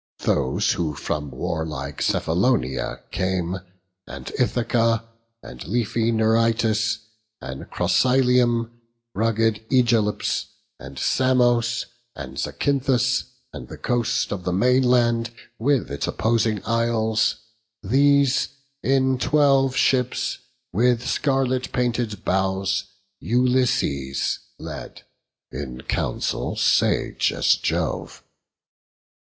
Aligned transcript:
Those 0.21 0.71
who 0.71 0.95
from 0.95 1.29
warlike 1.29 2.01
Cephalonia 2.01 3.03
came, 3.11 3.59
And 4.07 4.31
Ithaca, 4.39 5.07
and 5.43 5.63
leafy 5.67 6.11
Neritus, 6.11 6.97
And 7.39 7.69
Crocyleium; 7.69 8.71
rugged 9.13 9.63
Ægilips, 9.69 10.45
And 10.79 10.97
Samos, 10.97 11.85
and 12.15 12.37
Zacynthus, 12.39 13.25
and 13.53 13.67
the 13.67 13.77
coast 13.77 14.31
Of 14.31 14.43
the 14.43 14.51
mainland 14.51 15.29
with 15.59 15.91
its 15.91 16.07
opposing 16.07 16.65
isles; 16.65 17.35
These 17.83 18.47
in 18.81 19.19
twelve 19.19 19.75
ships, 19.75 20.39
with 20.73 21.07
scarlet 21.07 21.71
painted 21.71 22.25
bows, 22.25 22.85
Ulysses 23.19 24.39
led, 24.57 25.03
in 25.51 25.81
council 25.81 26.55
sage 26.55 27.31
as 27.31 27.49
Jove. 27.53 28.23